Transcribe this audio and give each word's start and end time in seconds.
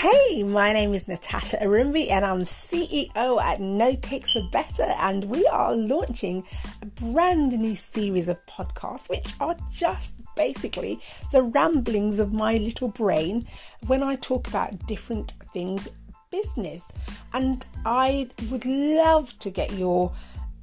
Hey, 0.00 0.42
my 0.44 0.72
name 0.72 0.94
is 0.94 1.08
Natasha 1.08 1.58
Arumbi 1.58 2.10
and 2.10 2.24
I'm 2.24 2.40
CEO 2.40 3.38
at 3.38 3.60
No 3.60 3.94
Cakes 3.96 4.34
Are 4.34 4.48
Better 4.50 4.86
and 4.98 5.26
we 5.26 5.46
are 5.48 5.76
launching 5.76 6.42
a 6.80 6.86
brand 6.86 7.52
new 7.58 7.74
series 7.74 8.26
of 8.26 8.38
podcasts 8.46 9.10
which 9.10 9.34
are 9.40 9.54
just 9.70 10.14
basically 10.36 11.02
the 11.32 11.42
ramblings 11.42 12.18
of 12.18 12.32
my 12.32 12.54
little 12.54 12.88
brain 12.88 13.46
when 13.88 14.02
I 14.02 14.16
talk 14.16 14.48
about 14.48 14.86
different 14.86 15.32
things 15.52 15.90
business 16.30 16.90
and 17.34 17.66
I 17.84 18.30
would 18.50 18.64
love 18.64 19.38
to 19.40 19.50
get 19.50 19.74
your 19.74 20.12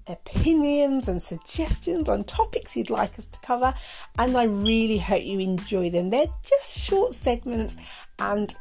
opinions 0.07 1.07
and 1.07 1.21
suggestions 1.21 2.09
on 2.09 2.23
topics 2.23 2.75
you'd 2.75 2.89
like 2.89 3.19
us 3.19 3.27
to 3.27 3.39
cover 3.41 3.75
and 4.17 4.35
I 4.35 4.45
really 4.45 4.97
hope 4.97 5.23
you 5.23 5.37
enjoy 5.41 5.91
them. 5.91 6.09
They're 6.09 6.25
just 6.41 6.75
short 6.75 7.13
segments 7.13 7.77
and 8.17 8.55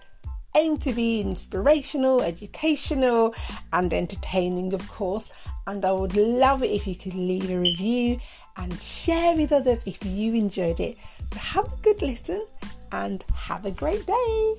aim 0.56 0.78
to 0.78 0.92
be 0.92 1.20
inspirational, 1.20 2.22
educational, 2.22 3.34
and 3.72 3.92
entertaining, 3.92 4.72
of 4.72 4.88
course. 4.88 5.30
And 5.66 5.84
I 5.84 5.92
would 5.92 6.16
love 6.16 6.62
it 6.62 6.70
if 6.70 6.86
you 6.86 6.94
could 6.94 7.14
leave 7.14 7.50
a 7.50 7.58
review 7.58 8.18
and 8.56 8.80
share 8.80 9.36
with 9.36 9.52
others 9.52 9.86
if 9.86 10.04
you 10.04 10.34
enjoyed 10.34 10.80
it. 10.80 10.96
So, 11.32 11.38
have 11.38 11.72
a 11.72 11.76
good 11.82 12.02
listen 12.02 12.46
and 12.90 13.24
have 13.34 13.64
a 13.64 13.70
great 13.70 14.06
day. 14.06 14.54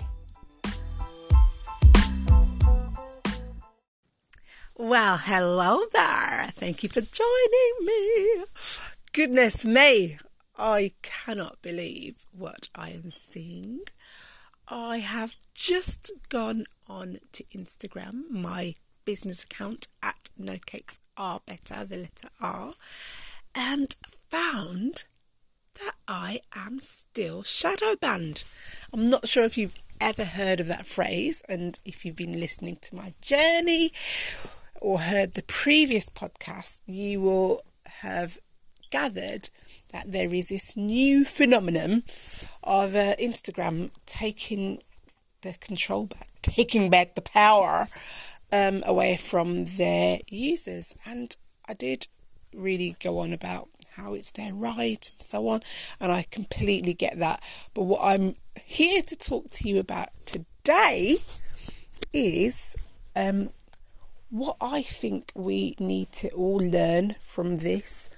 Well, 4.79 5.17
hello 5.17 5.79
there. 5.91 6.49
Thank 6.51 6.83
you 6.83 6.89
for 6.89 7.01
joining 7.01 7.73
me. 7.81 8.45
Goodness 9.11 9.65
me, 9.65 10.19
I 10.55 10.91
cannot 11.01 11.61
believe 11.63 12.25
what 12.31 12.69
I 12.75 12.91
am 12.91 13.09
seeing. 13.09 13.79
I 14.69 14.97
have 14.97 15.37
just 15.53 16.11
gone 16.27 16.65
on 16.89 17.19
to 17.31 17.43
Instagram, 17.45 18.29
my 18.29 18.73
business 19.05 19.43
account 19.43 19.87
at 20.03 20.29
No 20.37 20.57
Cakes 20.65 20.99
Are 21.15 21.39
Better, 21.45 21.85
the 21.85 21.97
letter 21.97 22.29
R, 22.41 22.73
and 23.55 23.95
found 24.29 25.05
that 25.75 25.93
I 26.05 26.41
am 26.53 26.79
still 26.79 27.43
shadow 27.43 27.95
banned. 27.95 28.43
I'm 28.93 29.09
not 29.09 29.29
sure 29.29 29.45
if 29.45 29.57
you've 29.57 29.79
ever 30.01 30.25
heard 30.25 30.59
of 30.59 30.67
that 30.67 30.85
phrase, 30.85 31.41
and 31.47 31.79
if 31.85 32.03
you've 32.03 32.17
been 32.17 32.39
listening 32.39 32.77
to 32.81 32.95
my 32.95 33.13
journey 33.21 33.91
or 34.81 34.99
heard 34.99 35.33
the 35.33 35.43
previous 35.43 36.09
podcast, 36.09 36.81
you 36.85 37.21
will 37.21 37.61
have 38.01 38.37
gathered 38.91 39.49
that 39.91 40.11
there 40.11 40.33
is 40.33 40.49
this 40.49 40.75
new 40.75 41.23
phenomenon 41.25 42.03
of 42.63 42.95
uh, 42.95 43.15
Instagram 43.15 43.91
taking 44.05 44.81
the 45.41 45.53
control 45.53 46.07
back, 46.07 46.27
taking 46.41 46.89
back 46.89 47.15
the 47.15 47.21
power 47.21 47.87
um, 48.51 48.83
away 48.85 49.17
from 49.17 49.65
their 49.77 50.19
users. 50.27 50.95
And 51.05 51.35
I 51.67 51.73
did 51.73 52.07
really 52.53 52.95
go 53.01 53.19
on 53.19 53.33
about 53.33 53.69
how 53.95 54.13
it's 54.13 54.31
their 54.31 54.53
right 54.53 55.11
and 55.17 55.25
so 55.25 55.47
on, 55.47 55.61
and 55.99 56.11
I 56.11 56.25
completely 56.29 56.93
get 56.93 57.17
that. 57.19 57.41
But 57.73 57.83
what 57.83 58.01
I'm 58.03 58.35
here 58.63 59.01
to 59.01 59.15
talk 59.15 59.49
to 59.51 59.69
you 59.69 59.79
about 59.79 60.09
today 60.25 61.17
is 62.13 62.75
um, 63.15 63.49
what 64.29 64.57
I 64.61 64.83
think 64.83 65.31
we 65.35 65.75
need 65.79 66.11
to 66.13 66.29
all 66.31 66.57
learn 66.57 67.15
from 67.23 67.57
this 67.57 68.09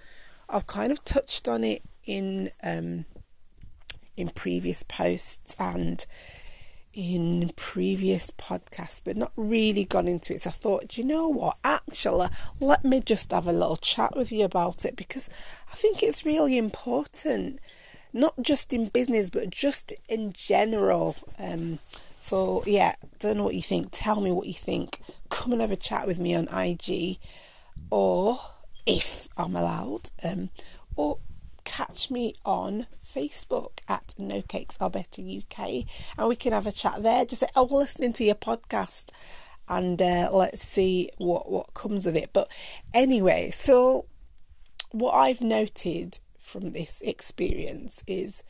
I've 0.50 0.68
kind 0.68 0.92
of 0.92 1.04
touched 1.04 1.48
on 1.48 1.64
it 1.64 1.84
in 2.06 2.50
um, 2.64 3.06
in 4.16 4.30
previous 4.30 4.84
posts 4.84 5.56
and 5.60 6.06
in 6.94 7.52
previous 7.56 8.32
podcasts, 8.32 9.02
but 9.04 9.16
not 9.16 9.32
really 9.36 9.86
gone 9.86 10.08
into 10.08 10.34
it. 10.34 10.42
So 10.42 10.50
I 10.50 10.54
thought, 10.54 10.98
you 10.98 11.04
know 11.04 11.28
what? 11.28 11.58
Actually, 11.64 12.30
let 12.60 12.84
me 12.84 13.00
just 13.00 13.32
have 13.32 13.48
a 13.48 13.54
little 13.54 13.78
chat 13.78 14.16
with 14.16 14.32
you 14.32 14.44
about 14.44 14.86
it 14.86 14.96
because 14.96 15.30
I 15.72 15.76
think 15.76 16.02
it's 16.02 16.26
really 16.26 16.58
important, 16.58 17.60
not 18.12 18.34
just 18.42 18.74
in 18.74 18.90
business, 18.90 19.30
but 19.30 19.52
just 19.52 19.94
in 20.08 20.34
general. 20.34 21.16
Um, 21.38 21.80
so 22.20 22.64
yeah, 22.66 22.96
don't 23.20 23.38
know 23.38 23.46
what 23.46 23.56
you 23.56 23.62
think. 23.62 23.90
Tell 23.92 24.20
me 24.20 24.32
what 24.32 24.48
you 24.48 24.54
think. 24.54 25.00
Come 25.30 25.52
and 25.52 25.62
have 25.62 25.72
a 25.72 25.76
chat 25.76 26.08
with 26.08 26.20
me 26.20 26.34
on 26.34 26.48
IG 26.48 27.20
or 27.92 28.40
if 28.90 29.28
I'm 29.38 29.56
allowed, 29.56 30.10
um, 30.24 30.50
or 30.96 31.20
catch 31.64 32.10
me 32.10 32.34
on 32.44 32.88
Facebook 33.06 33.82
at 33.88 34.16
No 34.18 34.42
Cakes 34.42 34.78
Are 34.82 34.90
Better 34.90 35.22
UK, 35.22 35.86
and 36.18 36.28
we 36.28 36.36
can 36.36 36.54
have 36.54 36.66
a 36.66 36.72
chat 36.72 37.04
there. 37.04 37.24
Just 37.24 37.42
say, 37.42 37.48
"Oh, 37.56 37.66
we're 37.66 37.80
listening 37.80 38.14
to 38.14 38.24
your 38.24 38.36
podcast," 38.36 39.12
and 39.68 40.02
uh, 40.02 40.32
let's 40.34 40.64
see 40.64 41.12
what 41.20 41.52
what 41.52 41.76
comes 41.76 42.08
of 42.08 42.16
it. 42.16 42.32
But 42.34 42.50
anyway, 42.92 43.52
so 43.52 44.06
what 44.90 45.12
I've 45.12 45.42
noted 45.42 46.18
from 46.40 46.72
this 46.72 47.02
experience 47.02 48.04
is 48.08 48.44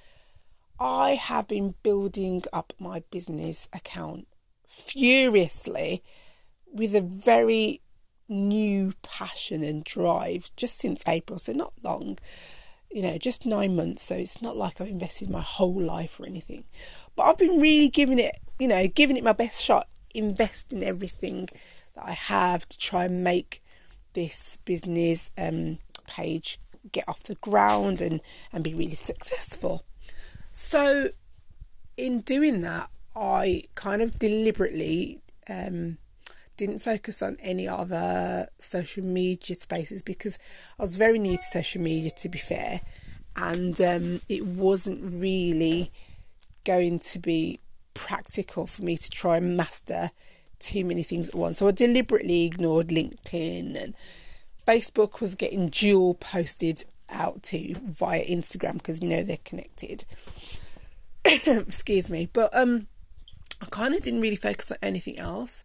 I 0.79 1.15
have 1.15 1.49
been 1.49 1.75
building 1.83 2.43
up 2.53 2.71
my 2.79 3.03
business 3.11 3.67
account 3.73 4.25
furiously 4.65 6.01
with 6.71 6.95
a 6.95 7.01
very 7.01 7.81
new 8.29 8.93
passion 9.01 9.63
and 9.63 9.83
drive 9.83 10.51
just 10.55 10.77
since 10.77 11.03
April, 11.07 11.39
so 11.39 11.51
not 11.51 11.73
long, 11.83 12.17
you 12.91 13.01
know, 13.01 13.17
just 13.17 13.45
nine 13.45 13.75
months. 13.75 14.03
So 14.03 14.15
it's 14.15 14.41
not 14.41 14.55
like 14.55 14.79
I've 14.79 14.87
invested 14.87 15.29
my 15.29 15.41
whole 15.41 15.81
life 15.81 16.19
or 16.19 16.25
anything, 16.25 16.65
but 17.15 17.23
I've 17.23 17.37
been 17.37 17.59
really 17.59 17.89
giving 17.89 18.19
it, 18.19 18.37
you 18.59 18.67
know, 18.67 18.87
giving 18.87 19.17
it 19.17 19.23
my 19.23 19.33
best 19.33 19.61
shot, 19.61 19.87
investing 20.13 20.83
everything 20.83 21.49
that 21.95 22.05
I 22.05 22.11
have 22.11 22.67
to 22.69 22.77
try 22.77 23.05
and 23.05 23.23
make 23.23 23.61
this 24.13 24.57
business 24.65 25.31
um, 25.37 25.79
page 26.07 26.59
get 26.91 27.07
off 27.07 27.23
the 27.23 27.35
ground 27.35 28.01
and, 28.01 28.21
and 28.51 28.63
be 28.63 28.73
really 28.73 28.95
successful. 28.95 29.83
So, 30.51 31.09
in 31.97 32.21
doing 32.21 32.61
that, 32.61 32.89
I 33.15 33.63
kind 33.75 34.01
of 34.01 34.17
deliberately 34.17 35.21
um, 35.49 35.97
didn't 36.59 36.79
focus 36.79 37.21
on 37.21 37.37
any 37.39 37.67
other 37.67 38.47
social 38.57 39.03
media 39.03 39.55
spaces 39.55 40.01
because 40.03 40.37
I 40.77 40.83
was 40.83 40.97
very 40.97 41.17
new 41.17 41.37
to 41.37 41.41
social 41.41 41.81
media, 41.81 42.09
to 42.09 42.29
be 42.29 42.37
fair, 42.37 42.81
and 43.37 43.79
um, 43.79 44.21
it 44.27 44.45
wasn't 44.45 45.01
really 45.01 45.89
going 46.65 46.99
to 46.99 47.19
be 47.19 47.61
practical 47.93 48.67
for 48.67 48.83
me 48.83 48.97
to 48.97 49.09
try 49.09 49.37
and 49.37 49.55
master 49.55 50.11
too 50.59 50.83
many 50.83 51.01
things 51.01 51.29
at 51.29 51.35
once. 51.35 51.59
So 51.59 51.69
I 51.69 51.71
deliberately 51.71 52.45
ignored 52.45 52.89
LinkedIn 52.89 53.81
and 53.81 53.95
Facebook 54.67 55.21
was 55.21 55.35
getting 55.35 55.69
dual 55.69 56.13
posted 56.15 56.83
out 57.09 57.41
to 57.43 57.73
via 57.75 58.23
Instagram 58.25 58.73
because 58.73 59.01
you 59.01 59.07
know 59.07 59.23
they're 59.23 59.37
connected. 59.45 60.03
Excuse 61.25 62.11
me, 62.11 62.29
but 62.33 62.53
um, 62.53 62.87
I 63.61 63.67
kind 63.67 63.95
of 63.95 64.01
didn't 64.01 64.21
really 64.21 64.35
focus 64.35 64.71
on 64.71 64.77
anything 64.81 65.17
else. 65.17 65.63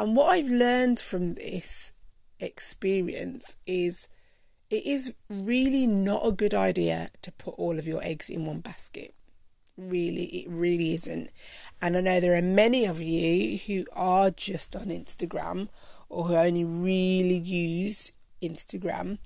And 0.00 0.16
what 0.16 0.30
I've 0.30 0.48
learned 0.48 0.98
from 0.98 1.34
this 1.34 1.92
experience 2.38 3.58
is 3.66 4.08
it 4.70 4.86
is 4.86 5.12
really 5.28 5.86
not 5.86 6.26
a 6.26 6.32
good 6.32 6.54
idea 6.54 7.10
to 7.20 7.30
put 7.32 7.56
all 7.58 7.78
of 7.78 7.86
your 7.86 8.02
eggs 8.02 8.30
in 8.30 8.46
one 8.46 8.60
basket. 8.60 9.12
Really, 9.76 10.24
it 10.24 10.48
really 10.48 10.94
isn't. 10.94 11.28
And 11.82 11.98
I 11.98 12.00
know 12.00 12.18
there 12.18 12.34
are 12.34 12.40
many 12.40 12.86
of 12.86 13.02
you 13.02 13.58
who 13.58 13.84
are 13.92 14.30
just 14.30 14.74
on 14.74 14.86
Instagram 14.86 15.68
or 16.08 16.28
who 16.28 16.34
only 16.34 16.64
really 16.64 17.36
use 17.36 18.10
Instagram. 18.42 19.18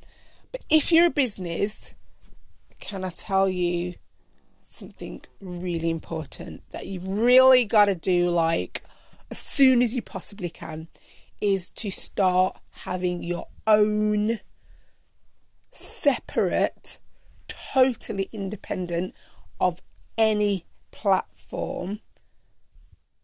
But 0.51 0.65
if 0.69 0.91
you're 0.91 1.07
a 1.07 1.11
business, 1.11 1.95
can 2.81 3.05
I 3.05 3.11
tell 3.11 3.49
you 3.49 3.95
something 4.65 5.23
really 5.41 5.91
important 5.91 6.69
that 6.71 6.87
you've 6.87 7.07
really 7.07 7.65
got 7.65 7.85
to 7.85 7.95
do 7.95 8.29
like 8.29 8.83
as 9.35 9.39
soon 9.41 9.83
as 9.83 9.97
you 9.97 10.01
possibly 10.01 10.49
can 10.49 10.87
is 11.41 11.69
to 11.69 11.91
start 11.91 12.57
having 12.85 13.21
your 13.25 13.49
own 13.67 14.39
separate, 15.73 17.01
totally 17.49 18.29
independent 18.33 19.13
of 19.59 19.81
any 20.17 20.65
platform 20.93 21.99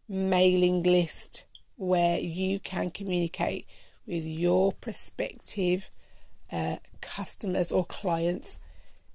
mailing 0.09 0.83
list 0.83 1.45
where 1.77 2.19
you 2.19 2.59
can 2.59 2.91
communicate 2.91 3.65
with 4.05 4.25
your 4.25 4.73
prospective 4.73 5.89
uh, 6.51 6.75
customers 6.99 7.71
or 7.71 7.85
clients 7.85 8.59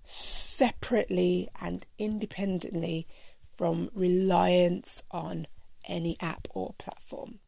separately 0.03 1.47
and 1.61 1.85
independently 1.99 3.07
from 3.55 3.91
reliance 3.95 5.03
on 5.11 5.47
any 5.87 6.17
app 6.21 6.49
or 6.55 6.75
platform. 6.79 7.39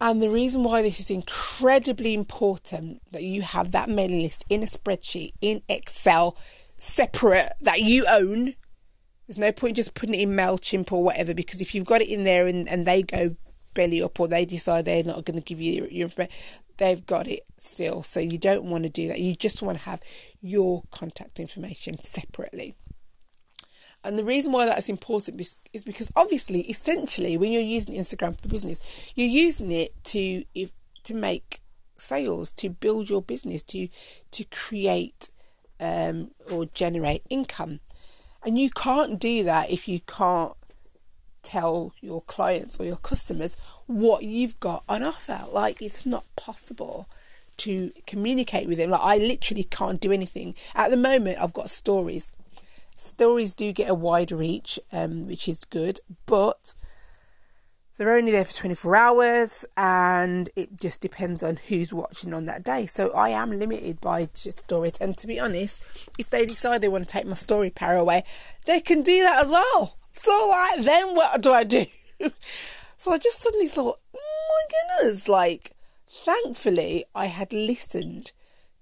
And 0.00 0.20
the 0.20 0.28
reason 0.30 0.62
why 0.62 0.82
this 0.82 1.00
is 1.00 1.10
incredibly 1.10 2.12
important 2.12 3.00
that 3.12 3.22
you 3.22 3.42
have 3.42 3.72
that 3.72 3.88
mailing 3.88 4.22
list 4.22 4.44
in 4.50 4.62
a 4.62 4.66
spreadsheet, 4.66 5.32
in 5.40 5.62
Excel, 5.68 6.36
separate, 6.76 7.52
that 7.62 7.80
you 7.80 8.04
own, 8.08 8.54
There's 9.26 9.38
no 9.38 9.52
point 9.52 9.76
just 9.76 9.94
putting 9.94 10.14
it 10.14 10.20
in 10.20 10.30
MailChimp 10.36 10.92
or 10.92 11.02
whatever 11.02 11.34
because 11.34 11.60
if 11.60 11.74
you've 11.74 11.86
got 11.86 12.00
it 12.00 12.08
in 12.08 12.24
there 12.24 12.46
and, 12.46 12.68
and 12.68 12.86
they 12.86 13.02
go 13.02 13.36
belly 13.74 14.02
up 14.02 14.20
or 14.20 14.28
they 14.28 14.44
decide 14.44 14.84
they're 14.84 15.02
not 15.02 15.24
going 15.24 15.38
to 15.38 15.44
give 15.44 15.60
you 15.60 15.72
your, 15.72 15.88
your 15.88 16.02
information, 16.02 16.34
they've 16.76 17.04
got 17.06 17.26
it 17.26 17.40
still. 17.56 18.02
So 18.02 18.20
you 18.20 18.38
don't 18.38 18.64
want 18.64 18.84
to 18.84 18.90
do 18.90 19.08
that. 19.08 19.18
You 19.18 19.34
just 19.34 19.62
want 19.62 19.78
to 19.78 19.84
have 19.84 20.00
your 20.40 20.82
contact 20.90 21.40
information 21.40 21.98
separately. 21.98 22.74
And 24.06 24.18
the 24.18 24.24
reason 24.24 24.52
why 24.52 24.66
that's 24.66 24.88
important 24.88 25.40
is 25.40 25.84
because 25.84 26.12
obviously, 26.14 26.60
essentially, 26.62 27.36
when 27.36 27.52
you're 27.52 27.62
using 27.62 27.94
Instagram 27.94 28.40
for 28.40 28.48
business, 28.48 28.80
you're 29.16 29.28
using 29.28 29.72
it 29.72 29.92
to 30.04 30.44
if, 30.54 30.72
to 31.04 31.14
make 31.14 31.60
sales, 31.96 32.52
to 32.52 32.70
build 32.70 33.10
your 33.10 33.22
business, 33.22 33.62
to 33.64 33.88
to 34.30 34.44
create 34.44 35.30
um, 35.80 36.30
or 36.50 36.66
generate 36.66 37.22
income. 37.28 37.80
And 38.44 38.56
you 38.58 38.70
can't 38.70 39.18
do 39.18 39.42
that 39.42 39.70
if 39.70 39.88
you 39.88 40.00
can't 40.00 40.52
tell 41.42 41.92
your 42.00 42.22
clients 42.22 42.78
or 42.78 42.84
your 42.84 42.96
customers 42.96 43.56
what 43.86 44.22
you've 44.22 44.58
got 44.60 44.84
on 44.88 45.02
offer. 45.02 45.40
Like 45.52 45.82
it's 45.82 46.06
not 46.06 46.24
possible 46.36 47.08
to 47.58 47.90
communicate 48.06 48.68
with 48.68 48.78
them. 48.78 48.90
Like 48.90 49.00
I 49.02 49.18
literally 49.18 49.64
can't 49.64 50.00
do 50.00 50.12
anything. 50.12 50.54
At 50.74 50.90
the 50.90 50.96
moment 50.96 51.38
I've 51.40 51.52
got 51.52 51.70
stories. 51.70 52.30
Stories 52.96 53.52
do 53.52 53.72
get 53.72 53.90
a 53.90 53.94
wide 53.94 54.32
reach, 54.32 54.78
um, 54.90 55.26
which 55.26 55.48
is 55.48 55.64
good, 55.64 56.00
but 56.24 56.74
they're 57.96 58.14
only 58.14 58.30
there 58.30 58.44
for 58.44 58.54
24 58.54 58.96
hours 58.96 59.64
and 59.76 60.50
it 60.54 60.80
just 60.80 61.00
depends 61.00 61.42
on 61.42 61.56
who's 61.56 61.92
watching 61.92 62.34
on 62.34 62.46
that 62.46 62.62
day. 62.62 62.86
So 62.86 63.10
I 63.12 63.30
am 63.30 63.58
limited 63.58 64.00
by 64.00 64.28
stories. 64.34 64.98
And 65.00 65.16
to 65.18 65.26
be 65.26 65.40
honest, 65.40 65.82
if 66.18 66.28
they 66.28 66.44
decide 66.44 66.80
they 66.80 66.88
want 66.88 67.04
to 67.04 67.10
take 67.10 67.26
my 67.26 67.34
story 67.34 67.70
power 67.70 67.96
away, 67.96 68.24
they 68.66 68.80
can 68.80 69.02
do 69.02 69.22
that 69.22 69.42
as 69.42 69.50
well. 69.50 69.96
So 70.12 70.50
like, 70.50 70.84
then 70.84 71.14
what 71.14 71.42
do 71.42 71.52
I 71.52 71.64
do? 71.64 71.86
so 72.96 73.12
I 73.12 73.18
just 73.18 73.42
suddenly 73.42 73.68
thought, 73.68 73.98
oh 74.14 74.18
my 74.48 75.00
goodness, 75.00 75.28
like, 75.28 75.72
thankfully 76.06 77.04
I 77.14 77.26
had 77.26 77.52
listened 77.52 78.32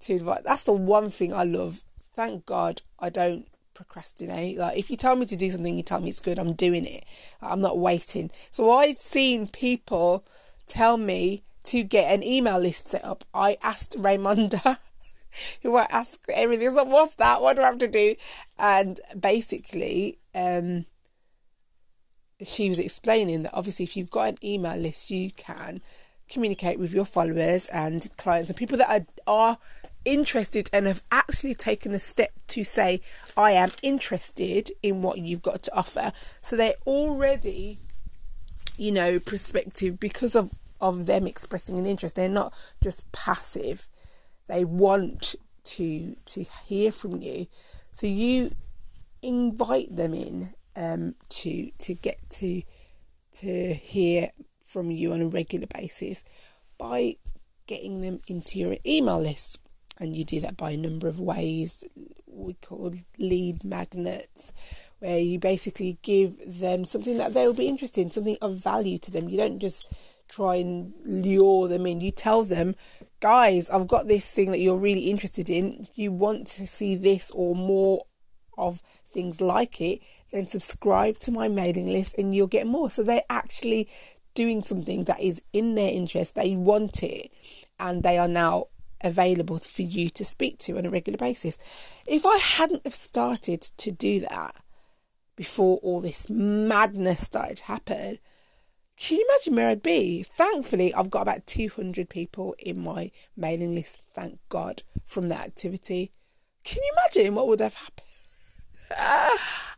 to 0.01 0.15
advice. 0.15 0.41
That's 0.45 0.63
the 0.63 0.73
one 0.73 1.09
thing 1.09 1.33
I 1.33 1.43
love. 1.43 1.83
Thank 2.13 2.45
God 2.45 2.81
I 2.99 3.09
don't 3.09 3.47
procrastinate. 3.75 4.57
Like 4.57 4.77
if 4.77 4.89
you 4.89 4.97
tell 4.97 5.15
me 5.15 5.25
to 5.27 5.35
do 5.35 5.51
something, 5.51 5.75
you 5.75 5.83
tell 5.83 5.99
me 5.99 6.09
it's 6.09 6.19
good, 6.19 6.39
I'm 6.39 6.53
doing 6.53 6.85
it. 6.85 7.05
I'm 7.41 7.61
not 7.61 7.77
waiting. 7.77 8.31
So 8.49 8.71
I'd 8.71 8.97
seen 8.97 9.47
people 9.47 10.25
tell 10.65 10.97
me 10.97 11.43
to 11.65 11.83
get 11.83 12.13
an 12.13 12.23
email 12.23 12.57
list 12.57 12.87
set 12.87 13.05
up. 13.05 13.23
I 13.33 13.57
asked 13.61 13.99
Raymonda, 13.99 14.77
who 15.61 15.77
I 15.77 15.87
asked 15.91 16.25
everything. 16.33 16.69
So 16.71 16.85
what's 16.85 17.15
that? 17.15 17.41
What 17.41 17.57
do 17.57 17.61
I 17.61 17.65
have 17.65 17.77
to 17.79 17.87
do? 17.87 18.15
And 18.57 18.99
basically, 19.19 20.17
um, 20.33 20.85
she 22.43 22.69
was 22.69 22.79
explaining 22.79 23.43
that 23.43 23.53
obviously 23.53 23.85
if 23.85 23.95
you've 23.95 24.09
got 24.09 24.29
an 24.29 24.37
email 24.43 24.77
list, 24.77 25.11
you 25.11 25.31
can 25.31 25.81
communicate 26.29 26.79
with 26.79 26.93
your 26.93 27.05
followers 27.05 27.67
and 27.67 28.07
clients 28.17 28.49
and 28.49 28.57
people 28.57 28.77
that 28.77 28.89
are, 28.89 29.05
are 29.27 29.57
interested 30.05 30.69
and 30.71 30.85
have 30.85 31.03
actually 31.11 31.53
taken 31.53 31.93
a 31.93 31.99
step 31.99 32.31
to 32.47 32.63
say, 32.63 33.01
I 33.35 33.51
am 33.51 33.71
interested 33.81 34.71
in 34.81 35.01
what 35.01 35.17
you've 35.19 35.41
got 35.41 35.63
to 35.63 35.75
offer. 35.75 36.11
So 36.41 36.55
they're 36.55 36.73
already, 36.85 37.79
you 38.77 38.91
know, 38.91 39.19
prospective 39.19 39.99
because 39.99 40.35
of, 40.35 40.51
of 40.79 41.05
them 41.05 41.27
expressing 41.27 41.77
an 41.77 41.85
interest. 41.85 42.15
They're 42.15 42.29
not 42.29 42.53
just 42.81 43.11
passive. 43.11 43.87
They 44.47 44.63
want 44.63 45.35
to 45.63 46.15
to 46.25 46.45
hear 46.67 46.91
from 46.91 47.21
you. 47.21 47.47
So 47.91 48.07
you 48.07 48.51
invite 49.21 49.95
them 49.95 50.13
in 50.13 50.53
um, 50.75 51.15
to 51.29 51.71
to 51.79 51.93
get 51.95 52.17
to 52.31 52.61
to 53.33 53.73
hear 53.73 54.29
from 54.63 54.91
you 54.91 55.13
on 55.13 55.21
a 55.21 55.27
regular 55.27 55.67
basis 55.67 56.23
by 56.77 57.15
getting 57.67 58.01
them 58.01 58.19
into 58.27 58.59
your 58.59 58.77
email 58.85 59.19
list 59.19 59.59
and 59.99 60.15
you 60.15 60.25
do 60.25 60.39
that 60.41 60.57
by 60.57 60.71
a 60.71 60.77
number 60.77 61.07
of 61.07 61.19
ways 61.19 61.83
we 62.27 62.53
call 62.55 62.93
lead 63.17 63.63
magnets 63.63 64.51
where 64.99 65.19
you 65.19 65.39
basically 65.39 65.97
give 66.01 66.37
them 66.47 66.85
something 66.85 67.17
that 67.17 67.33
they 67.33 67.45
will 67.45 67.53
be 67.53 67.67
interested 67.67 68.01
in 68.01 68.11
something 68.11 68.37
of 68.41 68.57
value 68.57 68.97
to 68.97 69.11
them. 69.11 69.29
You 69.29 69.37
don't 69.37 69.59
just 69.59 69.85
try 70.27 70.55
and 70.55 70.93
lure 71.05 71.67
them 71.67 71.85
in. 71.85 72.01
You 72.01 72.11
tell 72.11 72.43
them 72.43 72.75
guys 73.21 73.69
i've 73.69 73.87
got 73.87 74.07
this 74.07 74.35
thing 74.35 74.51
that 74.51 74.59
you're 74.59 74.77
really 74.77 75.09
interested 75.09 75.49
in. 75.49 75.85
You 75.95 76.11
want 76.11 76.47
to 76.47 76.67
see 76.67 76.95
this 76.95 77.31
or 77.31 77.55
more 77.55 78.05
of 78.57 78.79
things 79.05 79.41
like 79.41 79.81
it 79.81 79.99
then 80.35 80.47
subscribe 80.47 81.17
to 81.19 81.31
my 81.31 81.47
mailing 81.47 81.87
list 81.87 82.17
and 82.17 82.35
you'll 82.35 82.47
get 82.47 82.67
more. 82.67 82.89
So 82.89 83.03
they're 83.03 83.21
actually 83.29 83.89
doing 84.33 84.63
something 84.63 85.05
that 85.05 85.21
is 85.21 85.41
in 85.53 85.75
their 85.75 85.91
interest. 85.91 86.35
They 86.35 86.55
want 86.55 87.01
it 87.03 87.31
and 87.79 88.03
they 88.03 88.17
are 88.17 88.27
now 88.27 88.67
available 89.05 89.59
for 89.59 89.83
you 89.83 90.09
to 90.09 90.25
speak 90.25 90.57
to 90.59 90.77
on 90.77 90.85
a 90.85 90.89
regular 90.89 91.17
basis. 91.17 91.57
If 92.07 92.25
I 92.25 92.37
hadn't 92.37 92.85
have 92.85 92.95
started 92.95 93.61
to 93.61 93.91
do 93.91 94.19
that 94.21 94.55
before 95.35 95.77
all 95.77 96.01
this 96.01 96.29
madness 96.29 97.25
started 97.25 97.57
to 97.57 97.63
happen, 97.65 98.19
can 98.97 99.17
you 99.17 99.27
imagine 99.29 99.55
where 99.55 99.69
I'd 99.69 99.83
be? 99.83 100.23
Thankfully, 100.23 100.93
I've 100.93 101.09
got 101.09 101.23
about 101.23 101.45
200 101.45 102.09
people 102.09 102.55
in 102.59 102.81
my 102.81 103.11
mailing 103.35 103.75
list, 103.75 104.01
thank 104.13 104.39
God, 104.49 104.83
from 105.05 105.29
that 105.29 105.45
activity. 105.45 106.11
Can 106.63 106.81
you 106.81 106.93
imagine 106.97 107.35
what 107.35 107.47
would 107.47 107.59
have 107.59 107.75
happened? 107.75 108.07
Uh, 108.97 109.37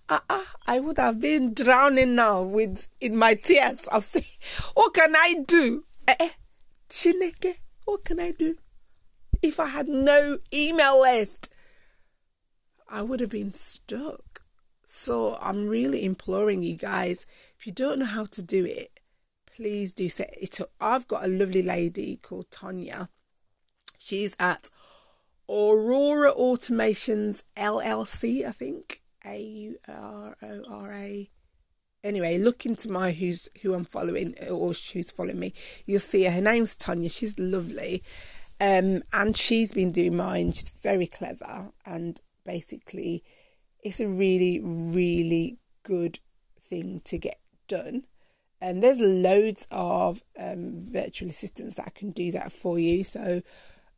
uh, 0.09 0.19
uh, 0.29 0.43
I 0.67 0.79
would 0.79 0.97
have 0.97 1.19
been 1.19 1.53
drowning 1.53 2.15
now 2.15 2.43
with 2.43 2.87
in 3.01 3.17
my 3.17 3.33
tears. 3.33 3.87
I'll 3.91 4.01
say, 4.01 4.25
what 4.73 4.93
can 4.93 5.15
I 5.15 5.43
do? 5.45 5.83
Eh, 6.07 6.15
eh, 6.19 6.29
Chineke, 6.89 7.55
what 7.85 8.05
can 8.05 8.19
I 8.19 8.31
do? 8.31 8.55
If 9.47 9.59
I 9.59 9.69
had 9.69 9.87
no 9.87 10.37
email 10.53 11.01
list, 11.01 11.53
I 12.89 13.01
would 13.01 13.19
have 13.19 13.29
been 13.29 13.53
stuck. 13.53 14.41
So 14.85 15.37
I'm 15.41 15.67
really 15.67 16.05
imploring 16.05 16.63
you 16.63 16.75
guys, 16.75 17.25
if 17.57 17.65
you 17.65 17.73
don't 17.73 17.99
know 17.99 18.05
how 18.05 18.25
to 18.25 18.41
do 18.41 18.65
it, 18.65 18.99
please 19.45 19.91
do 19.91 20.07
set 20.07 20.33
it 20.39 20.61
up. 20.61 20.69
I've 20.79 21.07
got 21.07 21.25
a 21.25 21.27
lovely 21.27 21.63
lady 21.63 22.19
called 22.21 22.51
Tanya. 22.51 23.09
She's 23.97 24.35
at 24.39 24.69
Aurora 25.49 26.31
Automations 26.33 27.43
LLC, 27.57 28.45
I 28.45 28.51
think. 28.51 29.01
A 29.25 29.41
U 29.41 29.75
R 29.89 30.37
O 30.41 30.63
R 30.69 30.93
A. 30.93 31.29
Anyway, 32.03 32.37
look 32.37 32.65
into 32.65 32.89
my 32.89 33.11
who's 33.11 33.49
who 33.61 33.73
I'm 33.73 33.83
following 33.83 34.35
or 34.49 34.71
who's 34.93 35.11
following 35.11 35.39
me. 35.39 35.53
You'll 35.85 35.99
see 35.99 36.23
her. 36.23 36.31
Her 36.31 36.41
name's 36.41 36.77
Tanya. 36.77 37.09
She's 37.09 37.37
lovely. 37.37 38.03
Um, 38.59 39.03
and 39.13 39.37
she's 39.37 39.73
been 39.73 39.91
doing 39.91 40.17
mine. 40.17 40.53
She's 40.53 40.69
very 40.69 41.07
clever, 41.07 41.71
and 41.85 42.19
basically, 42.43 43.23
it's 43.83 43.99
a 43.99 44.07
really, 44.07 44.59
really 44.63 45.59
good 45.83 46.19
thing 46.59 47.01
to 47.05 47.17
get 47.17 47.39
done. 47.67 48.05
And 48.59 48.83
there's 48.83 48.99
loads 48.99 49.67
of 49.69 50.23
um, 50.37 50.81
virtual 50.91 51.29
assistants 51.29 51.75
that 51.75 51.93
can 51.93 52.11
do 52.11 52.31
that 52.31 52.51
for 52.51 52.79
you. 52.79 53.03
So 53.03 53.43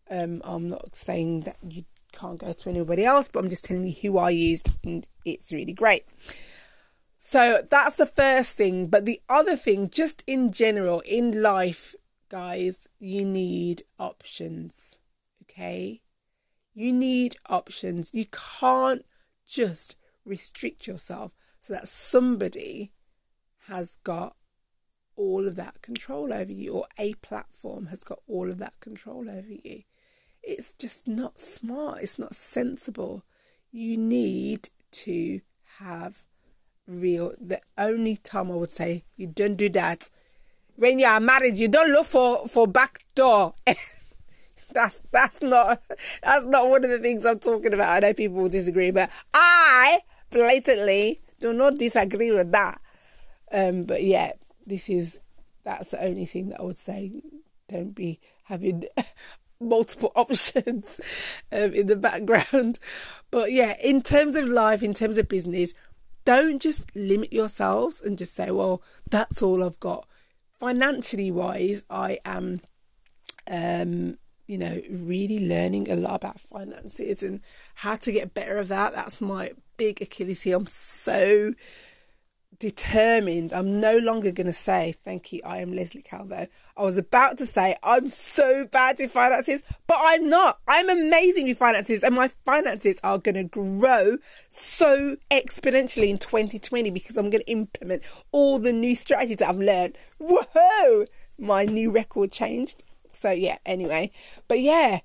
um, 0.10 0.42
I'm 0.44 0.68
not 0.68 0.96
saying 0.96 1.42
that 1.42 1.58
you 1.62 1.86
can't 2.12 2.40
go 2.40 2.52
to 2.52 2.70
anybody 2.70 3.06
else, 3.06 3.30
but 3.30 3.44
I'm 3.44 3.50
just 3.50 3.64
telling 3.64 3.88
you 3.88 3.96
who 4.02 4.18
I 4.18 4.32
used, 4.32 4.72
and 4.84 5.08
it's 5.24 5.54
really 5.54 5.74
great. 5.74 6.04
So 7.20 7.62
that's 7.70 7.96
the 7.96 8.06
first 8.06 8.58
thing. 8.58 8.88
But 8.88 9.06
the 9.06 9.22
other 9.30 9.56
thing, 9.56 9.90
just 9.90 10.24
in 10.28 10.52
general, 10.52 11.02
in 11.06 11.42
life, 11.42 11.96
guys, 12.30 12.88
you 13.00 13.26
need 13.26 13.84
options. 13.98 15.00
Okay? 15.44 16.02
You 16.74 16.92
need 16.94 17.36
options. 17.48 18.12
You 18.14 18.26
can't 18.60 19.06
just 19.48 19.98
restrict 20.24 20.88
yourself 20.88 21.34
so 21.60 21.74
that 21.74 21.88
somebody 21.88 22.94
has 23.68 23.98
got 24.04 24.36
all 25.16 25.48
of 25.48 25.56
that 25.58 25.82
control 25.82 26.32
over 26.32 26.52
you 26.52 26.74
or 26.74 26.86
a 26.98 27.14
platform 27.16 27.88
has 27.88 28.04
got 28.06 28.20
all 28.28 28.50
of 28.50 28.58
that 28.58 28.80
control 28.80 29.30
over 29.30 29.52
you. 29.52 29.84
It's 30.42 30.74
just 30.74 31.08
not 31.08 31.40
smart. 31.40 32.02
It's 32.02 32.18
not 32.18 32.34
sensible. 32.34 33.24
You 33.72 33.98
need 33.98 34.70
to 34.92 35.42
have 35.80 36.26
real. 36.88 37.34
The 37.40 37.60
only 37.78 38.16
time 38.16 38.50
I 38.50 38.56
would 38.56 38.70
say 38.70 39.04
you 39.18 39.28
don't 39.28 39.58
do 39.58 39.70
that 39.70 40.10
when 40.80 40.98
you 40.98 41.06
are 41.06 41.20
married, 41.20 41.58
you 41.58 41.68
don't 41.68 41.92
look 41.92 42.06
for 42.06 42.48
for 42.48 42.66
back 42.66 43.04
door. 43.14 43.54
that's 44.74 45.02
that's 45.12 45.42
not 45.42 45.82
that's 46.24 46.46
not 46.46 46.70
one 46.70 46.84
of 46.86 46.90
the 46.90 47.00
things 47.00 47.26
I'm 47.26 47.40
talking 47.40 47.74
about. 47.74 47.98
I 48.04 48.08
know 48.08 48.14
people 48.14 48.38
will 48.38 48.50
disagree, 48.50 48.92
but 48.92 49.10
I 49.34 50.00
blatantly 50.30 51.20
do 51.42 51.54
not 51.54 51.76
disagree 51.76 52.32
with 52.32 52.52
that. 52.54 52.80
Um, 53.52 53.84
but 53.84 54.04
yeah, 54.04 54.32
this 54.66 54.90
is 54.90 55.20
that's 55.66 55.92
the 55.92 56.04
only 56.04 56.26
thing 56.26 56.50
that 56.50 56.62
I 56.62 56.64
would 56.64 56.78
say. 56.78 57.12
Don't 57.68 57.94
be 57.94 58.20
having 58.46 58.86
multiple 59.60 60.14
options 60.16 61.02
um, 61.52 61.74
in 61.74 61.88
the 61.88 61.98
background. 61.98 62.80
But 63.32 63.52
yeah, 63.52 63.76
in 63.84 64.02
terms 64.02 64.38
of 64.38 64.48
life, 64.48 64.82
in 64.82 64.94
terms 64.94 65.18
of 65.18 65.28
business, 65.28 65.74
don't 66.24 66.62
just 66.62 66.96
limit 66.96 67.34
yourselves 67.34 68.02
and 68.02 68.18
just 68.18 68.34
say, 68.34 68.50
well, 68.50 68.82
that's 69.10 69.42
all 69.42 69.64
I've 69.64 69.80
got. 69.80 70.08
Financially 70.60 71.32
wise, 71.32 71.86
I 71.90 72.20
am, 72.26 72.60
um, 73.50 74.18
you 74.46 74.58
know, 74.58 74.82
really 74.90 75.48
learning 75.48 75.90
a 75.90 75.96
lot 75.96 76.16
about 76.16 76.40
finances 76.40 77.24
and 77.24 77.40
how 77.76 77.96
to 77.96 78.12
get 78.12 78.34
better 78.34 78.58
of 78.58 78.68
that. 78.68 78.94
That's 78.94 79.22
my 79.22 79.52
big 79.78 80.02
Achilles 80.02 80.42
heel. 80.42 80.60
I'm 80.60 80.66
so 80.66 81.54
determined. 82.60 83.54
I'm 83.54 83.80
no 83.80 83.98
longer 83.98 84.32
going 84.32 84.48
to 84.48 84.54
say, 84.54 84.92
thank 84.92 85.32
you, 85.32 85.42
I 85.46 85.60
am 85.60 85.72
Leslie 85.72 86.02
Calvo. 86.02 86.48
I 86.76 86.82
was 86.84 86.98
about 86.98 87.38
to 87.38 87.46
say, 87.46 87.78
I'm 87.82 88.10
so 88.10 88.68
bad 88.68 88.98
with 89.00 89.12
finances, 89.12 89.64
but 89.88 89.98
I'm 90.00 90.30
not. 90.30 90.60
I'm 90.68 90.90
amazing 90.90 91.48
with 91.48 91.58
finances, 91.58 92.04
and 92.04 92.14
my 92.14 92.28
finances 92.28 93.00
are 93.02 93.18
going 93.18 93.36
to 93.36 93.46
grow 93.46 94.18
so 94.50 95.16
exponentially 95.32 96.10
in 96.10 96.18
2020 96.18 96.92
because 96.92 97.18
I'm 97.18 97.30
going 97.30 97.44
to 97.44 97.52
implement 97.52 98.04
all 98.32 98.60
the 98.60 98.74
new 98.74 98.94
strategies 98.94 99.38
that 99.38 99.50
I've 99.50 99.58
learned. 99.58 99.98
Whoa! 100.20 101.06
My 101.38 101.64
new 101.64 101.92
record 101.92 102.34
changed. 102.34 102.84
So, 103.14 103.32
yeah, 103.32 103.58
anyway. 103.66 104.12
But 104.50 104.60
yeah, 104.60 105.00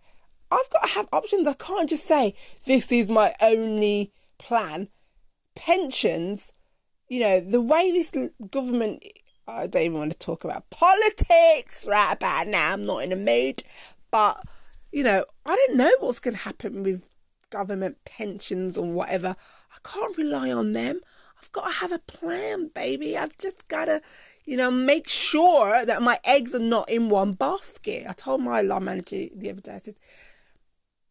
I've 0.50 0.70
got 0.70 0.88
to 0.88 0.94
have 0.94 1.08
options. 1.12 1.46
I 1.46 1.54
can't 1.54 1.88
just 1.88 2.04
say, 2.04 2.34
this 2.66 2.90
is 2.90 3.08
my 3.08 3.34
only 3.40 4.12
plan. 4.38 4.88
Pensions 5.54 6.50
you 7.08 7.20
know, 7.20 7.40
the 7.40 7.62
way 7.62 7.90
this 7.90 8.16
government, 8.50 9.04
I 9.46 9.66
don't 9.66 9.82
even 9.82 9.98
want 9.98 10.12
to 10.12 10.18
talk 10.18 10.44
about 10.44 10.70
politics 10.70 11.86
right 11.88 12.14
about 12.14 12.48
now. 12.48 12.72
I'm 12.72 12.84
not 12.84 13.04
in 13.04 13.12
a 13.12 13.16
mood. 13.16 13.62
But, 14.10 14.40
you 14.92 15.02
know, 15.02 15.24
I 15.44 15.56
don't 15.56 15.76
know 15.76 15.90
what's 16.00 16.20
going 16.20 16.36
to 16.36 16.42
happen 16.42 16.82
with 16.82 17.10
government 17.50 17.98
pensions 18.04 18.78
or 18.78 18.90
whatever. 18.90 19.36
I 19.72 19.88
can't 19.88 20.16
rely 20.16 20.50
on 20.50 20.72
them. 20.72 21.00
I've 21.40 21.52
got 21.52 21.66
to 21.66 21.78
have 21.80 21.92
a 21.92 21.98
plan, 21.98 22.70
baby. 22.74 23.18
I've 23.18 23.36
just 23.38 23.68
got 23.68 23.86
to, 23.86 24.00
you 24.44 24.56
know, 24.56 24.70
make 24.70 25.08
sure 25.08 25.84
that 25.84 26.00
my 26.00 26.18
eggs 26.24 26.54
are 26.54 26.60
not 26.60 26.88
in 26.88 27.10
one 27.10 27.32
basket. 27.32 28.06
I 28.08 28.12
told 28.12 28.40
my 28.40 28.62
line 28.62 28.84
manager 28.84 29.24
the 29.34 29.50
other 29.50 29.60
day, 29.60 29.74
I 29.74 29.78
said, 29.78 29.94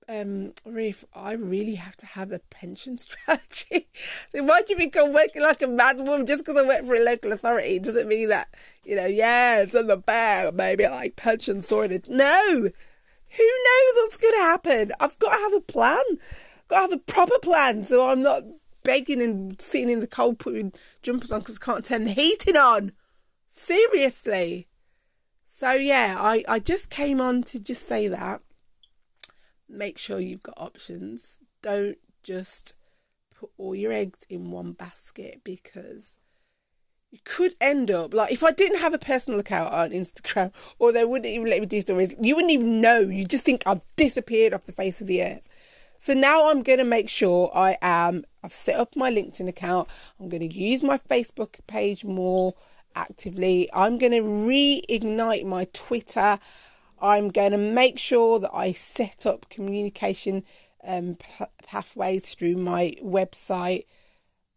um, 0.09 0.51
Reef, 0.65 1.05
I 1.15 1.33
really 1.33 1.75
have 1.75 1.95
to 1.97 2.05
have 2.05 2.31
a 2.31 2.39
pension 2.39 2.97
strategy. 2.97 3.87
so 4.29 4.43
why 4.43 4.61
do 4.61 4.73
you 4.73 4.77
think 4.77 4.95
I'm 4.97 5.13
working 5.13 5.41
like 5.41 5.61
a 5.61 5.67
mad 5.67 5.97
woman 5.99 6.25
just 6.25 6.43
because 6.45 6.57
I 6.57 6.67
work 6.67 6.83
for 6.83 6.95
a 6.95 7.03
local 7.03 7.31
authority? 7.31 7.79
Does 7.79 7.95
it 7.95 8.07
mean 8.07 8.29
that, 8.29 8.47
you 8.83 8.95
know, 8.95 9.05
yeah, 9.05 9.61
it's 9.61 9.75
in 9.75 9.87
the 9.87 9.97
bag, 9.97 10.53
maybe 10.53 10.87
like 10.87 11.15
pension 11.15 11.61
sorted? 11.61 12.07
No! 12.09 12.43
Who 12.51 13.43
knows 13.43 13.95
what's 13.95 14.17
going 14.17 14.33
to 14.33 14.39
happen? 14.41 14.91
I've 14.99 15.17
got 15.19 15.35
to 15.35 15.41
have 15.41 15.53
a 15.53 15.61
plan. 15.61 16.03
I've 16.09 16.67
got 16.67 16.75
to 16.75 16.81
have 16.81 16.99
a 16.99 17.11
proper 17.11 17.39
plan 17.39 17.83
so 17.83 18.09
I'm 18.09 18.21
not 18.21 18.43
begging 18.83 19.21
and 19.21 19.59
sitting 19.61 19.89
in 19.89 20.01
the 20.01 20.07
cold 20.07 20.39
putting 20.39 20.73
jumpers 21.01 21.31
on 21.31 21.39
because 21.39 21.59
I 21.61 21.65
can't 21.65 21.85
turn 21.85 22.03
the 22.03 22.11
heating 22.11 22.57
on. 22.57 22.91
Seriously. 23.47 24.67
So 25.45 25.71
yeah, 25.71 26.17
I, 26.19 26.43
I 26.47 26.59
just 26.59 26.89
came 26.89 27.21
on 27.21 27.43
to 27.43 27.59
just 27.59 27.87
say 27.87 28.07
that 28.07 28.41
make 29.73 29.97
sure 29.97 30.19
you've 30.19 30.43
got 30.43 30.57
options. 30.57 31.37
Don't 31.61 31.97
just 32.23 32.75
put 33.37 33.49
all 33.57 33.75
your 33.75 33.91
eggs 33.91 34.25
in 34.29 34.51
one 34.51 34.73
basket 34.73 35.41
because 35.43 36.19
you 37.11 37.19
could 37.25 37.53
end 37.61 37.91
up 37.91 38.13
like 38.13 38.31
if 38.31 38.43
I 38.43 38.51
didn't 38.51 38.79
have 38.79 38.93
a 38.93 38.97
personal 38.97 39.39
account 39.39 39.73
on 39.73 39.91
Instagram 39.91 40.51
or 40.79 40.91
they 40.91 41.05
wouldn't 41.05 41.27
even 41.27 41.49
let 41.49 41.59
me 41.61 41.67
do 41.67 41.81
stories, 41.81 42.15
you 42.19 42.35
wouldn't 42.35 42.53
even 42.53 42.81
know. 42.81 42.99
You 42.99 43.25
just 43.25 43.45
think 43.45 43.63
I've 43.65 43.83
disappeared 43.95 44.53
off 44.53 44.65
the 44.65 44.71
face 44.71 45.01
of 45.01 45.07
the 45.07 45.21
earth. 45.21 45.47
So 45.99 46.13
now 46.13 46.49
I'm 46.49 46.63
going 46.63 46.79
to 46.79 46.85
make 46.85 47.07
sure 47.07 47.49
I 47.55 47.77
am, 47.81 48.25
I've 48.43 48.53
set 48.53 48.77
up 48.77 48.93
my 48.95 49.09
LinkedIn 49.09 49.47
account. 49.47 49.87
I'm 50.19 50.27
going 50.27 50.49
to 50.49 50.53
use 50.53 50.83
my 50.83 50.97
Facebook 50.97 51.65
page 51.65 52.03
more 52.03 52.55
actively. 52.93 53.69
I'm 53.73 53.97
going 53.97 54.11
to 54.11 54.21
reignite 54.21 55.45
my 55.45 55.67
Twitter. 55.71 56.39
I'm 57.03 57.29
going 57.29 57.51
to 57.51 57.57
make 57.57 57.99
sure 57.99 58.39
that 58.39 58.51
I 58.53 58.71
set 58.71 59.25
up 59.25 59.49
communication 59.49 60.45
um, 60.85 61.17
pathways 61.67 62.33
through 62.33 62.55
my 62.55 62.93
website. 63.03 63.83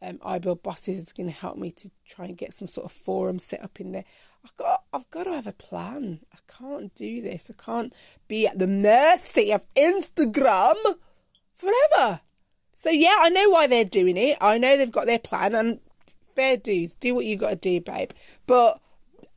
Um, 0.01 0.19
iBuild 0.19 0.63
Bosses 0.63 1.01
is 1.01 1.13
going 1.13 1.29
to 1.29 1.35
help 1.35 1.59
me 1.59 1.73
to 1.73 1.91
try 2.09 2.27
and 2.27 2.39
get 2.39 2.53
some 2.53 2.69
sort 2.69 2.85
of 2.85 2.93
forum 2.93 3.41
set 3.41 3.65
up 3.65 3.81
in 3.81 3.91
there. 3.91 4.05
I've 4.45 4.57
got, 4.57 4.85
I've 4.93 5.11
got 5.11 5.25
to 5.25 5.33
have 5.33 5.49
a 5.49 5.53
plan. 5.53 6.21
I 6.33 6.39
can't 6.47 6.95
do 6.95 7.21
this. 7.21 7.51
I 7.51 7.61
can't 7.61 7.93
be 8.29 8.47
at 8.47 8.61
the 8.61 8.69
mercy 8.69 9.53
of 9.53 9.67
Instagram 9.75 10.77
forever. 11.53 12.21
So 12.73 12.91
yeah, 12.91 13.17
I 13.23 13.31
know 13.31 13.51
why 13.51 13.67
they're 13.67 13.85
doing 13.85 14.17
it. 14.17 14.39
I 14.41 14.59
know 14.59 14.77
they've 14.77 14.93
got 14.93 15.07
their 15.07 15.19
plan, 15.19 15.53
and 15.57 15.81
fair 16.37 16.57
dues. 16.57 16.95
Do 16.95 17.17
what 17.17 17.25
you 17.25 17.37
got 17.37 17.51
to 17.51 17.57
do, 17.57 17.81
babe. 17.81 18.11
But 18.47 18.81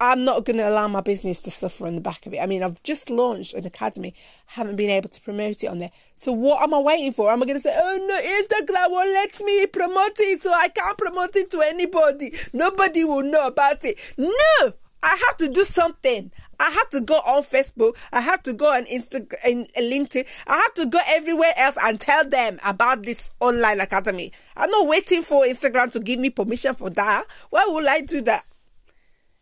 I'm 0.02 0.24
not 0.24 0.46
going 0.46 0.56
to 0.58 0.70
allow 0.70 0.88
my 0.88 1.02
business 1.02 1.42
to 1.42 1.52
suffer 1.52 1.86
on 1.86 1.96
the 1.96 2.02
back 2.02 2.26
of 2.26 2.34
it. 2.34 2.40
I 2.42 2.46
mean, 2.46 2.64
I've 2.64 2.82
just 2.84 3.10
launched 3.10 3.54
an 3.54 3.66
academy, 3.66 4.16
haven't 4.46 4.78
been 4.78 4.90
able 4.90 5.10
to 5.10 5.22
promote 5.22 5.62
it 5.62 5.68
on 5.68 5.80
there. 5.80 5.92
So 6.16 6.32
what 6.32 6.64
am 6.64 6.74
I 6.74 6.80
waiting 6.80 7.12
for? 7.12 7.30
Am 7.30 7.44
I 7.44 7.46
going 7.46 7.58
to 7.58 7.62
say, 7.62 7.76
oh 7.78 8.06
no, 8.08 8.16
Instagram 8.18 8.92
won't 8.92 9.10
let 9.10 9.42
me 9.42 9.66
promote 9.68 10.18
it, 10.20 10.42
so 10.42 10.52
I 10.54 10.70
can't 10.70 10.98
promote 10.98 11.36
it 11.36 11.52
to 11.52 11.60
anybody. 11.60 12.32
Nobody 12.54 13.04
will 13.04 13.24
know 13.24 13.48
about 13.48 13.84
it. 13.84 14.00
No, 14.18 14.74
I 15.04 15.22
have 15.28 15.38
to 15.40 15.50
do 15.50 15.66
something. 15.66 16.32
I 16.62 16.70
have 16.70 16.90
to 16.92 17.02
go 17.02 17.16
on 17.16 17.44
Facebook. 17.44 17.98
I 18.14 18.22
have 18.22 18.42
to 18.44 18.54
go 18.54 18.74
on 18.74 18.86
Instagram 18.86 19.36
and 19.44 19.68
LinkedIn. 19.78 20.26
I 20.48 20.56
have 20.56 20.74
to 20.76 20.86
go 20.88 21.00
everywhere 21.08 21.54
else 21.58 21.78
and 21.82 22.00
tell 22.00 22.24
them 22.24 22.60
about 22.66 23.04
this 23.04 23.32
online 23.40 23.82
academy. 23.82 24.32
I'm 24.56 24.72
not 24.72 24.88
waiting 24.88 25.24
for 25.24 25.44
Instagram 25.44 25.92
to 25.92 26.00
give 26.00 26.20
me 26.20 26.30
permission 26.30 26.76
for 26.76 26.90
that. 26.90 27.26
Why 27.50 27.66
would 27.68 27.88
I 27.88 28.02
do 28.02 28.22
that? 28.22 28.46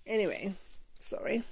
Anyway, 0.07 0.55
sorry. 0.99 1.43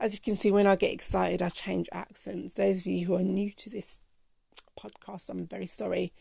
As 0.00 0.12
you 0.12 0.20
can 0.20 0.34
see, 0.34 0.50
when 0.50 0.66
I 0.66 0.76
get 0.76 0.92
excited, 0.92 1.40
I 1.40 1.48
change 1.48 1.88
accents. 1.92 2.54
Those 2.54 2.80
of 2.80 2.86
you 2.86 3.06
who 3.06 3.14
are 3.14 3.22
new 3.22 3.52
to 3.52 3.70
this 3.70 4.00
podcast, 4.78 5.30
I'm 5.30 5.46
very 5.46 5.66
sorry. 5.66 6.12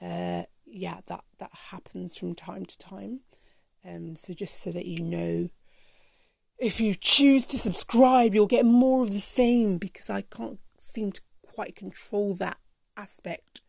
Uh, 0.00 0.42
yeah, 0.66 1.00
that 1.06 1.24
that 1.38 1.50
happens 1.70 2.16
from 2.16 2.34
time 2.34 2.66
to 2.66 2.78
time. 2.78 3.20
Um, 3.84 4.16
so 4.16 4.34
just 4.34 4.62
so 4.62 4.70
that 4.72 4.86
you 4.86 5.02
know, 5.02 5.48
if 6.58 6.80
you 6.80 6.94
choose 6.94 7.46
to 7.46 7.58
subscribe, 7.58 8.34
you'll 8.34 8.46
get 8.46 8.66
more 8.66 9.02
of 9.02 9.12
the 9.12 9.20
same 9.20 9.78
because 9.78 10.10
I 10.10 10.22
can't 10.22 10.60
seem 10.76 11.10
to 11.12 11.20
quite 11.42 11.74
control 11.74 12.34
that 12.34 12.58
aspect 12.96 13.60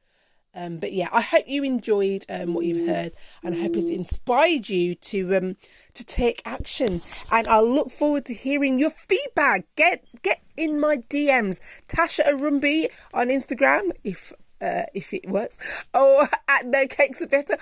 um, 0.56 0.78
but 0.78 0.94
yeah, 0.94 1.10
I 1.12 1.22
hope 1.22 1.46
you 1.48 1.64
enjoyed 1.64 2.26
um, 2.30 2.54
what 2.54 2.66
you've 2.66 2.88
heard, 2.88 3.12
and 3.44 3.56
I 3.56 3.60
hope 3.60 3.76
it's 3.76 3.90
inspired 3.90 4.70
you 4.70 4.96
to 4.96 5.36
um, 5.36 5.58
to 5.94 6.06
take 6.06 6.42
action. 6.46 7.02
And 7.32 7.48
I 7.48 7.60
look 7.60 7.92
forward 7.92 8.26
to 8.26 8.34
hearing 8.34 8.80
your 8.80 8.90
feedback. 8.90 9.66
Get 9.76 10.04
get 10.22 10.42
in 10.56 10.80
my 10.80 10.96
DMs, 11.10 11.60
Tasha 11.88 12.26
Arumbi 12.26 12.86
on 13.14 13.28
Instagram 13.28 13.92
if 14.04 14.32
uh, 14.62 14.84
if 14.94 15.14
it 15.14 15.26
works, 15.28 15.86
or 15.94 16.24
at 16.50 16.66
No 16.66 16.88
Cakes 16.88 17.22
Are 17.22 17.28
Better, 17.28 17.58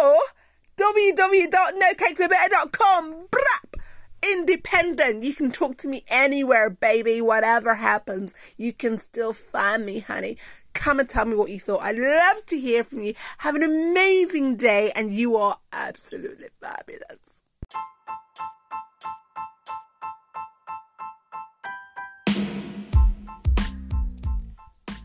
or 0.00 0.18
www.nocakesarbetter.com. 0.76 3.28
Brap! 3.30 3.80
independent. 4.32 5.22
You 5.22 5.34
can 5.34 5.52
talk 5.52 5.76
to 5.78 5.88
me 5.88 6.04
anywhere, 6.08 6.70
baby. 6.70 7.20
Whatever 7.20 7.74
happens, 7.74 8.34
you 8.56 8.72
can 8.72 8.96
still 8.96 9.32
find 9.32 9.84
me, 9.84 10.00
honey. 10.00 10.36
Come 10.74 11.00
and 11.00 11.08
tell 11.08 11.24
me 11.24 11.34
what 11.34 11.50
you 11.50 11.58
thought. 11.58 11.82
I'd 11.82 11.96
love 11.96 12.44
to 12.46 12.58
hear 12.58 12.84
from 12.84 13.00
you. 13.00 13.14
Have 13.38 13.54
an 13.54 13.62
amazing 13.62 14.56
day, 14.56 14.92
and 14.94 15.10
you 15.10 15.36
are 15.36 15.56
absolutely 15.72 16.48
fabulous. 16.60 17.40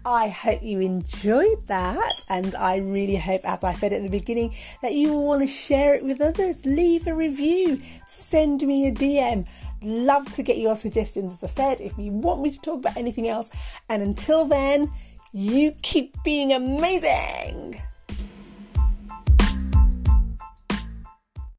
I 0.05 0.29
hope 0.29 0.63
you 0.63 0.79
enjoyed 0.79 1.67
that, 1.67 2.23
and 2.29 2.55
I 2.55 2.77
really 2.77 3.17
hope, 3.17 3.41
as 3.43 3.63
I 3.63 3.73
said 3.73 3.93
at 3.93 4.01
the 4.01 4.09
beginning, 4.09 4.55
that 4.81 4.93
you 4.93 5.13
will 5.13 5.23
want 5.23 5.41
to 5.41 5.47
share 5.47 5.93
it 5.93 6.03
with 6.03 6.19
others. 6.19 6.65
Leave 6.65 7.05
a 7.05 7.13
review, 7.13 7.79
send 8.07 8.63
me 8.63 8.87
a 8.87 8.91
DM. 8.91 9.47
Love 9.83 10.31
to 10.31 10.41
get 10.41 10.57
your 10.57 10.75
suggestions, 10.75 11.33
as 11.33 11.43
I 11.43 11.47
said, 11.47 11.79
if 11.81 11.97
you 11.97 12.11
want 12.11 12.41
me 12.41 12.49
to 12.49 12.59
talk 12.59 12.79
about 12.79 12.97
anything 12.97 13.27
else. 13.27 13.51
And 13.87 14.01
until 14.01 14.45
then, 14.45 14.89
you 15.31 15.73
keep 15.81 16.15
being 16.23 16.51
amazing. 16.51 17.81